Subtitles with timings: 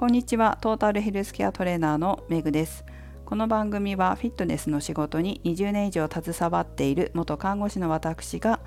[0.00, 0.56] こんにちは。
[0.62, 2.86] トータルヘルスケアトレーナーのメグです。
[3.26, 8.60] この番組はフィットネスの仕事に20年以上携わっている元看護師の私が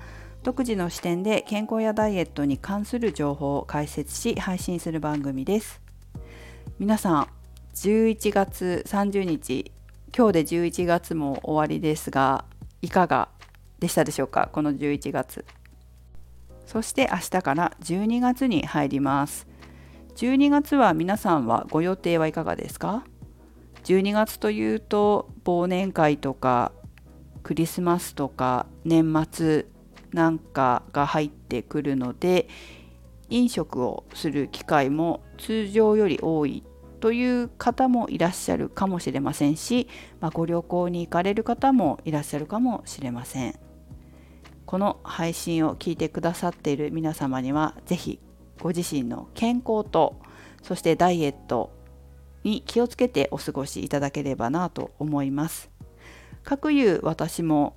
[0.44, 5.80] 独自の視点で健康やダイエットに関する情報を解説し配信する番組です。
[6.78, 7.28] 皆さん
[7.74, 9.72] 11月30日
[10.16, 12.44] 今日で11月も終わりですが
[12.80, 13.28] いかが
[13.80, 14.50] でしたでしょうか？
[14.52, 15.44] この11月。
[16.64, 19.48] そして明日から12月に入ります。
[20.16, 23.04] 12月は皆さんはご予定はいかがですか
[23.82, 26.70] ？12月というと忘年会とか
[27.42, 29.66] クリスマスとか年末
[30.12, 32.48] なんかが入ってくるので
[33.28, 36.62] 飲食をする機会も通常より多い
[37.00, 39.88] という方もいらっしゃるかもしれませんし、
[40.20, 43.58] まあ、ご旅行に行かれる方もいらっしゃるかもしれません。
[44.64, 48.20] この配信を聞いてくださっている皆様には是非
[48.60, 50.16] ご自身の健康と
[50.62, 51.70] そしてダイエット
[52.42, 55.70] に気をつけてお過ごしいただければなと思います。
[56.42, 57.74] 各有私も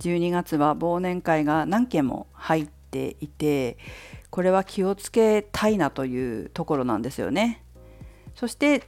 [0.00, 3.78] 12月は忘年会が何件も入っていて
[4.30, 7.64] これは気をつけたいなというところなんですよね。
[8.34, 8.82] そして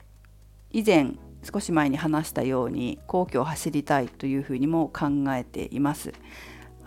[0.71, 1.13] 以前
[1.43, 6.13] 少し前に話したように皇居を走りたいというふうにも考えています。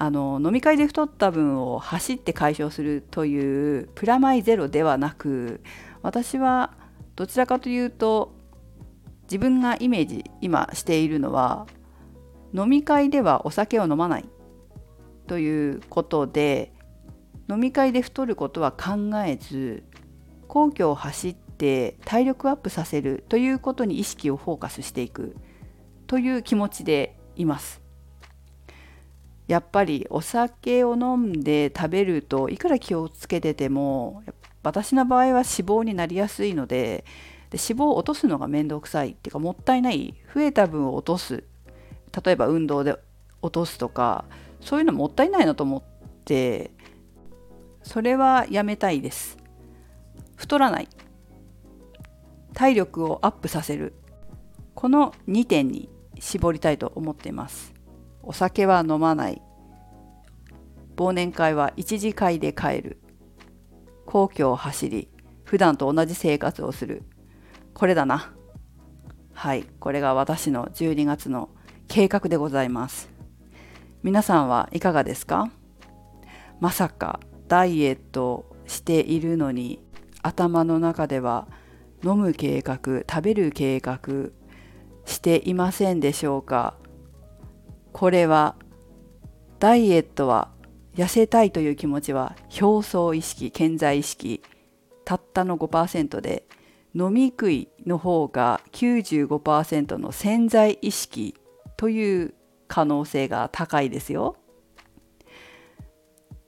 [0.02, 5.62] あの飲み会で太った分を走って解消するというプラマイゼロではなく
[6.02, 6.72] 私は
[7.18, 8.34] どちらかというと
[9.24, 11.68] 自分がイメージ今しているのは
[12.54, 14.26] 飲み会ではお酒を飲まない
[15.28, 16.72] ということで
[17.50, 19.84] 飲み会で太ることは考えず
[20.48, 25.36] 皇居を走って体力アップさせるということに意識をフォーカスしていく
[26.08, 27.89] という気持ちでいます。
[29.50, 34.22] やっぱりお酒を飲んで食べるといくら気をつけてても
[34.62, 37.04] 私の場合は脂肪になりやすいので
[37.50, 41.44] で脂肪を落とすのが面倒くさいっていうかもったいない増えた分を落とす。
[42.24, 42.96] 例えば運動で
[43.42, 44.26] 落とすとか
[44.62, 45.84] そういうのもったいないなと思っ
[46.26, 46.70] て
[47.82, 49.40] それはやめたいです。
[50.36, 50.88] 太らない。
[52.54, 53.96] 体力をアップさせる。
[54.76, 57.74] この2点に絞りたいと思っています。
[58.22, 59.42] お酒は飲まない。
[61.00, 62.98] 忘年会は一次会で帰る。
[64.06, 65.08] 皇居を走り
[65.46, 67.04] 普段と同じ生活をする。
[67.74, 68.34] これだな。
[69.32, 71.52] はいこれが私の12月の
[71.88, 73.10] 計画でございます。
[74.04, 75.50] 皆さんはいかがですか？
[76.60, 79.82] まさかダイエットしているのに
[80.22, 81.48] 頭の中では
[82.04, 84.00] 飲む計画食べる計画
[85.06, 86.74] していませんでしょうか？
[87.94, 88.58] これは
[89.60, 90.52] ダイエットは
[91.00, 94.44] 痩せたいという気持ちは表層意識健在意識
[95.06, 96.44] たったの5%で
[96.94, 101.36] 飲み食いの方が95%の潜在意識
[101.78, 102.34] という
[102.68, 104.36] 可能性が高いですよ。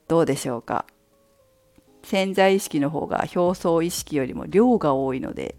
[0.06, 0.84] どうでしょうか？
[2.02, 5.56] 潜在意識の方が表層意識よりも量が多いので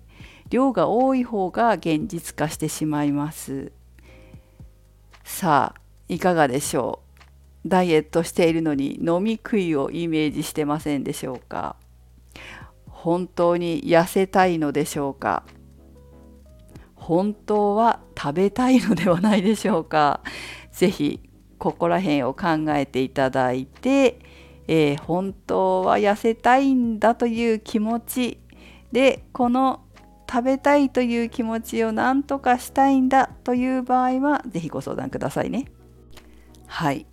[0.52, 3.72] 量が多い方が現実化してしまいます。
[5.24, 7.03] さあいかがでしょう？
[7.66, 11.76] ダイエットしているのに飲み食いをイメージしてませんでしょうか？
[12.86, 15.44] 本当に痩せたいのでしょうか？
[16.96, 20.22] 本当は食べたいのではないでしょうか？
[20.72, 21.20] 是非
[21.58, 24.20] ここら辺を考えていただいて、
[24.68, 28.40] えー、本当は痩せたいんだという気持ち
[28.92, 29.82] でこの
[30.30, 35.66] 食べたいという気持ちを何とかしたいんだという場合は是非ご相談くださいね。
[36.68, 37.06] はい。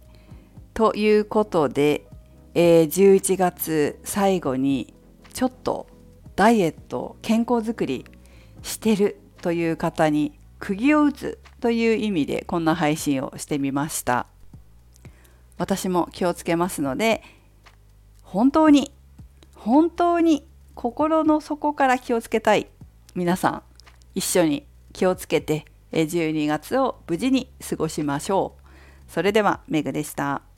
[0.81, 2.07] ということで、
[2.55, 4.95] えー、11月最後に
[5.35, 5.87] ちょっと
[6.37, 8.07] ダイエット健康づくり
[8.63, 14.27] してるという方に釘を打つという意味でこんな配信をしてみました
[15.59, 17.23] 私も気をつけますので
[18.23, 18.91] 本当に
[19.55, 22.69] 本当に心の底から気をつけたい
[23.15, 23.63] 皆さん
[24.15, 29.13] 一緒に気をつけて12月を無事に過ごしましょう。
[29.13, 30.50] それではメグでした。